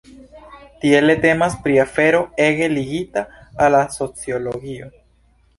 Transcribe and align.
Tiele 0.85 1.15
temas 1.25 1.57
pri 1.67 1.77
afero 1.83 2.23
ege 2.47 2.71
ligita 2.73 3.25
la 3.61 3.71
la 3.77 3.85
sociologio. 4.01 4.91